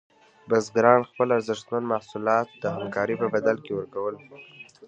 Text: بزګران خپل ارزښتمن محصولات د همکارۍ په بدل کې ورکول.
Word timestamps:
بزګران 0.49 1.01
خپل 1.09 1.27
ارزښتمن 1.37 1.83
محصولات 1.93 2.47
د 2.61 2.63
همکارۍ 2.75 3.15
په 3.21 3.27
بدل 3.33 3.55
کې 3.65 3.71
ورکول. 3.75 4.15